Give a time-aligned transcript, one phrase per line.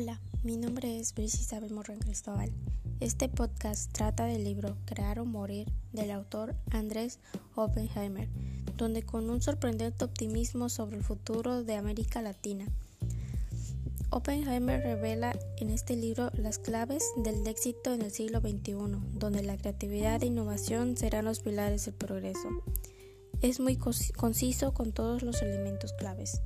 [0.00, 2.50] Hola, mi nombre es Brice Isabel Morán Cristóbal.
[3.00, 7.18] Este podcast trata del libro Crear o Morir del autor Andrés
[7.54, 8.26] Oppenheimer,
[8.78, 12.64] donde con un sorprendente optimismo sobre el futuro de América Latina.
[14.08, 18.72] Oppenheimer revela en este libro las claves del éxito en el siglo XXI,
[19.18, 22.48] donde la creatividad e innovación serán los pilares del progreso.
[23.42, 26.40] Es muy conciso con todos los elementos claves.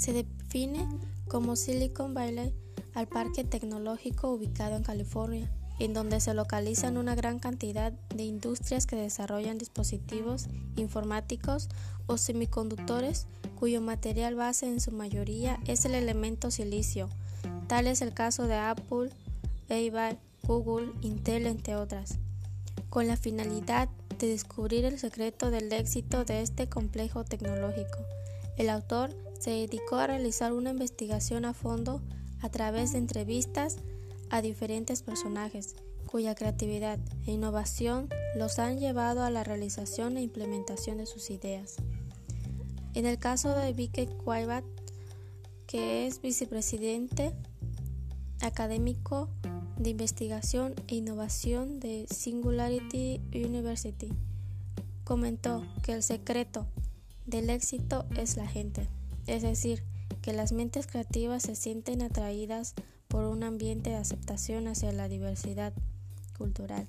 [0.00, 0.88] Se define
[1.28, 2.54] como Silicon Valley
[2.94, 8.86] al parque tecnológico ubicado en California, en donde se localizan una gran cantidad de industrias
[8.86, 10.46] que desarrollan dispositivos
[10.76, 11.68] informáticos
[12.06, 17.10] o semiconductores cuyo material base en su mayoría es el elemento silicio.
[17.66, 19.10] Tal es el caso de Apple,
[19.68, 22.16] eBay, Google, Intel, entre otras,
[22.88, 27.98] con la finalidad de descubrir el secreto del éxito de este complejo tecnológico.
[28.60, 32.02] El autor se dedicó a realizar una investigación a fondo
[32.42, 33.78] a través de entrevistas
[34.28, 40.98] a diferentes personajes cuya creatividad e innovación los han llevado a la realización e implementación
[40.98, 41.76] de sus ideas.
[42.92, 44.66] En el caso de Vicky Quaibat,
[45.66, 47.32] que es vicepresidente
[48.42, 49.30] académico
[49.78, 54.12] de investigación e innovación de Singularity University,
[55.04, 56.66] comentó que el secreto
[57.30, 58.88] del éxito es la gente
[59.26, 59.82] es decir,
[60.22, 62.74] que las mentes creativas se sienten atraídas
[63.08, 65.72] por un ambiente de aceptación hacia la diversidad
[66.36, 66.86] cultural.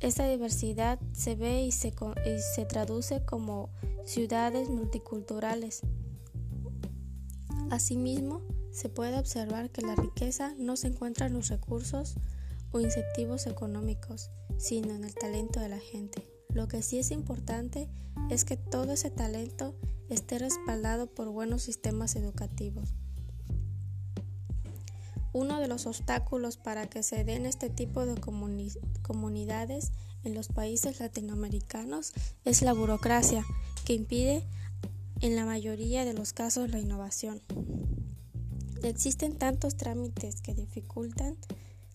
[0.00, 1.92] Esta diversidad se ve y se,
[2.66, 3.70] traduce como
[4.04, 5.82] ciudades multiculturales.
[7.70, 8.42] Asimismo,
[8.72, 12.14] se puede observar que la riqueza no se encuentra en los recursos
[12.72, 16.35] o incentivos económicos, sino en el talento de la gente.
[16.56, 17.86] Lo que sí es importante
[18.30, 19.74] es que todo ese talento
[20.08, 22.94] esté respaldado por buenos sistemas educativos.
[25.34, 28.18] Uno de los obstáculos para que se den este tipo de
[29.02, 29.92] comunidades
[30.24, 32.14] en los países latinoamericanos
[32.46, 33.44] es la burocracia,
[33.84, 34.42] que impide
[35.20, 37.42] en la mayoría de los casos la innovación.
[38.82, 41.36] Existen tantos trámites que dificultan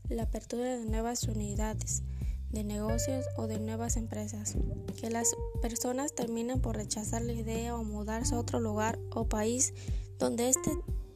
[0.07, 2.03] la apertura de nuevas unidades,
[2.51, 4.55] de negocios o de nuevas empresas,
[4.99, 9.73] que las personas terminan por rechazar la idea o mudarse a otro lugar o país
[10.19, 10.71] donde este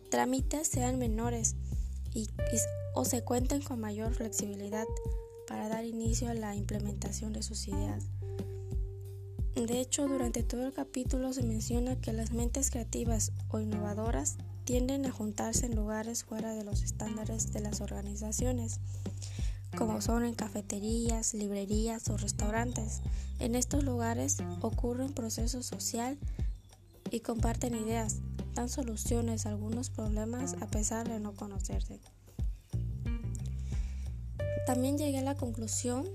[0.09, 1.55] trámite sean menores
[2.13, 2.29] y,
[2.93, 4.85] o se cuenten con mayor flexibilidad
[5.47, 8.05] para dar inicio a la implementación de sus ideas.
[9.55, 15.05] De hecho, durante todo el capítulo se menciona que las mentes creativas o innovadoras tienden
[15.05, 18.79] a juntarse en lugares fuera de los estándares de las organizaciones
[19.75, 23.01] como son en cafeterías, librerías o restaurantes.
[23.39, 26.17] En estos lugares ocurre un proceso social
[27.11, 28.17] y comparten ideas,
[28.53, 31.99] dan soluciones a algunos problemas a pesar de no conocerse.
[34.65, 36.07] También llegué a la conclusión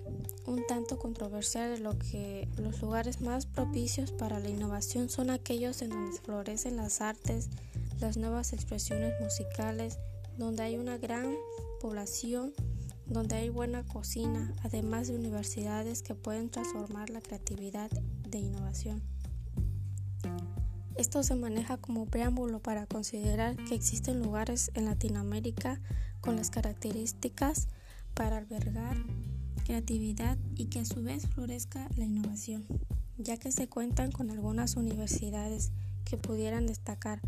[0.47, 5.83] un tanto controversial de lo que los lugares más propicios para la innovación son aquellos
[5.83, 7.49] en donde florecen las artes,
[8.01, 9.99] las nuevas expresiones musicales,
[10.37, 11.37] donde hay una gran
[11.81, 12.53] población
[13.11, 19.03] donde hay buena cocina, además de universidades que pueden transformar la creatividad de innovación.
[20.95, 25.81] Esto se maneja como preámbulo para considerar que existen lugares en Latinoamérica
[26.21, 27.69] con las características
[28.15, 28.97] para albergar
[29.65, 32.65] creatividad y que a su vez florezca la innovación,
[33.19, 35.73] ya que se cuentan con algunas universidades
[36.05, 37.21] que pudieran destacar,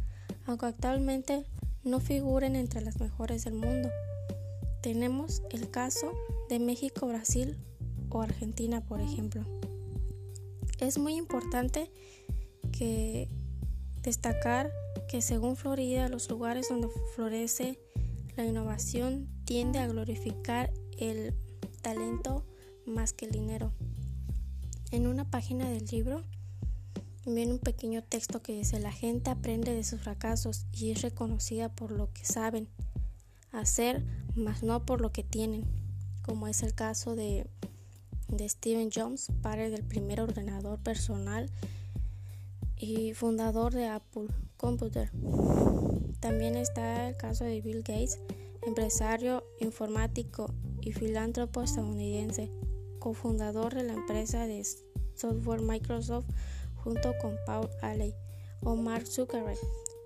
[0.47, 1.44] aunque actualmente
[1.82, 3.88] no figuren entre las mejores del mundo.
[4.82, 6.12] Tenemos el caso
[6.48, 7.56] de México, Brasil
[8.10, 9.44] o Argentina, por ejemplo.
[10.81, 11.91] Es muy importante
[12.72, 13.28] que
[14.03, 14.72] destacar
[15.09, 17.78] que según Florida, los lugares donde florece
[18.37, 21.32] la innovación tiende a glorificar el
[21.81, 22.44] talento
[22.84, 23.72] más que el dinero.
[24.91, 26.24] En una página del libro
[27.24, 31.68] viene un pequeño texto que dice la gente aprende de sus fracasos y es reconocida
[31.68, 32.68] por lo que saben
[33.53, 34.04] hacer,
[34.34, 35.65] mas no por lo que tienen,
[36.22, 37.47] como es el caso de,
[38.28, 41.51] de Steven Jobs, padre del primer ordenador personal
[42.77, 45.10] y fundador de Apple Computer.
[46.21, 48.19] También está el caso de Bill Gates,
[48.66, 52.51] empresario informático y filántropo estadounidense,
[52.99, 54.65] cofundador de la empresa de
[55.15, 56.27] software Microsoft
[56.77, 58.15] junto con Paul Allen
[58.63, 59.59] o Mark Zuckerberg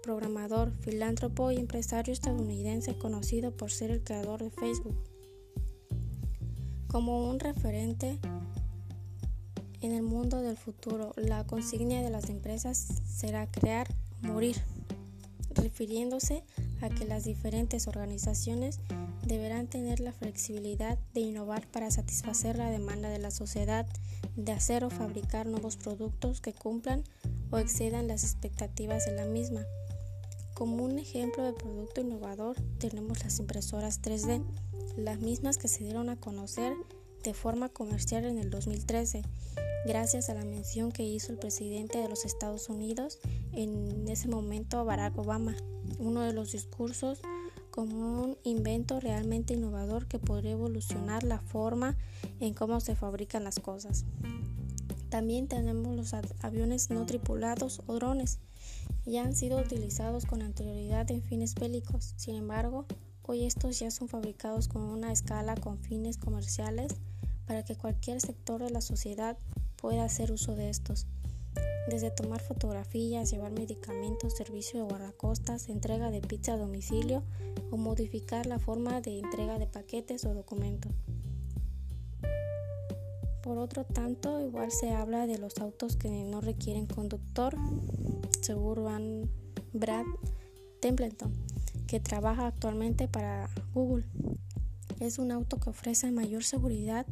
[0.07, 4.97] programador, filántropo y empresario estadounidense conocido por ser el creador de Facebook.
[6.87, 8.21] Como un referente
[9.81, 13.89] en el mundo del futuro, la consigna de las empresas será crear
[14.23, 14.57] morir.
[15.57, 16.45] refiriéndose
[16.83, 18.79] a que las diferentes organizaciones
[19.27, 23.87] deberán tener la flexibilidad de innovar para satisfacer la demanda de la sociedad,
[24.37, 27.03] de hacer o fabricar nuevos productos que cumplan
[27.51, 29.63] o excedan las expectativas de la misma.
[30.57, 34.43] Como un ejemplo de producto innovador tenemos las impresoras 3D,
[34.97, 36.73] las mismas que se dieron a conocer
[37.23, 39.21] de forma comercial en el 2013,
[39.87, 43.19] gracias a la mención que hizo el presidente de los Estados Unidos
[43.53, 45.55] en ese momento Barack Obama,
[45.99, 47.21] uno de los discursos
[47.71, 51.99] como un invento realmente innovador que podría evolucionar la forma
[52.41, 54.07] en cómo se fabrican las cosas.
[55.11, 58.39] También tenemos los aviones no tripulados o drones.
[59.07, 62.15] Ya han sido utilizados con anterioridad en fines bélicos.
[62.17, 62.87] Sin embargo,
[63.23, 66.93] hoy estos ya son fabricados con una escala con fines comerciales
[67.47, 69.39] para que cualquier sector de la sociedad
[69.77, 71.07] pueda hacer uso de estos.
[71.89, 77.23] Desde tomar fotografías, llevar medicamentos, servicio de guardacostas, entrega de pizza a domicilio
[77.71, 80.91] o modificar la forma de entrega de paquetes o documentos.
[83.47, 87.57] Por otro tanto, igual se habla de los autos que no requieren conductor,
[88.41, 89.31] según
[89.73, 90.05] Brad
[90.81, 91.33] Templeton,
[91.87, 94.05] que trabaja actualmente para Google.
[94.99, 97.07] Es un auto que ofrece mayor seguridad,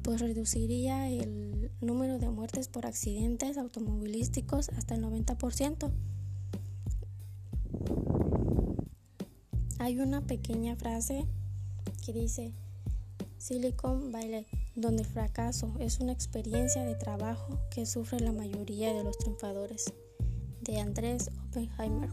[0.00, 5.92] pues reduciría el número de muertes por accidentes automovilísticos hasta el 90%.
[9.78, 11.26] Hay una pequeña frase
[12.02, 12.54] que dice
[13.36, 14.46] Silicon Valley
[14.76, 19.92] donde el fracaso es una experiencia de trabajo que sufre la mayoría de los triunfadores,
[20.60, 22.10] de Andrés Oppenheimer.